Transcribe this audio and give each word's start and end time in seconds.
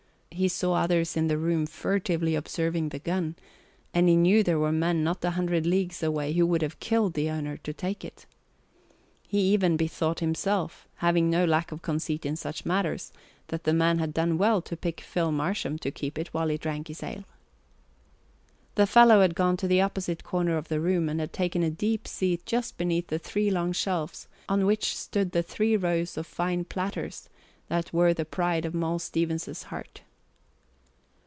He 0.33 0.47
saw 0.47 0.73
others 0.75 1.15
in 1.15 1.27
the 1.27 1.37
room 1.37 1.67
furtively 1.67 2.33
observing 2.33 2.89
the 2.89 2.97
gun, 2.99 3.35
and 3.93 4.09
he 4.09 4.15
knew 4.15 4.41
there 4.41 4.57
were 4.57 4.71
men 4.71 5.03
not 5.03 5.23
a 5.23 5.31
hundred 5.31 5.67
leagues 5.67 6.01
away 6.01 6.33
who 6.33 6.47
would 6.47 6.63
have 6.63 6.79
killed 6.79 7.13
the 7.13 7.29
owner 7.29 7.57
to 7.57 7.73
take 7.73 8.03
it. 8.03 8.25
He 9.27 9.39
even 9.53 9.77
bethought 9.77 10.19
himself, 10.19 10.87
having 10.95 11.29
no 11.29 11.45
lack 11.45 11.71
of 11.71 11.83
conceit 11.83 12.25
in 12.25 12.35
such 12.37 12.65
matters, 12.65 13.11
that 13.49 13.65
the 13.65 13.73
man 13.73 13.99
had 13.99 14.15
done 14.15 14.37
well 14.39 14.63
to 14.63 14.75
pick 14.75 15.01
Phil 15.01 15.31
Marsham 15.31 15.77
to 15.77 15.91
keep 15.91 16.17
it 16.17 16.29
while 16.29 16.47
he 16.47 16.57
drank 16.57 16.87
his 16.87 17.03
ale. 17.03 17.25
The 18.75 18.87
fellow 18.87 19.21
had 19.21 19.35
gone 19.35 19.57
to 19.57 19.67
the 19.67 19.81
opposite 19.81 20.23
corner 20.23 20.57
of 20.57 20.69
the 20.69 20.79
room 20.79 21.07
and 21.07 21.19
had 21.19 21.33
taken 21.33 21.61
a 21.61 21.69
deep 21.69 22.07
seat 22.07 22.43
just 22.47 22.79
beneath 22.79 23.07
the 23.07 23.19
three 23.19 23.51
long 23.51 23.73
shelves 23.73 24.27
on 24.49 24.65
which 24.65 24.97
stood 24.97 25.33
the 25.33 25.43
three 25.43 25.75
rows 25.77 26.17
of 26.17 26.25
fine 26.25 26.63
platters 26.65 27.29
that 27.67 27.93
were 27.93 28.13
the 28.13 28.25
pride 28.25 28.65
of 28.65 28.73
Moll 28.73 28.97
Stevens's 28.97 29.63
heart. 29.63 30.01